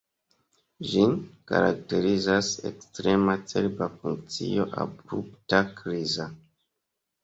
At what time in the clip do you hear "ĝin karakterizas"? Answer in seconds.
0.91-2.51